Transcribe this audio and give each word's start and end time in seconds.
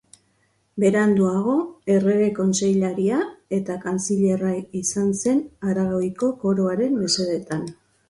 Beranduago, 0.83 1.53
errege 1.97 2.31
kontseilaria 2.39 3.21
eta 3.59 3.77
kantzilerra 3.85 4.57
izan 4.83 5.15
zen 5.23 5.47
Aragoiko 5.71 6.35
koroaren 6.45 7.03
mesedetan. 7.07 7.75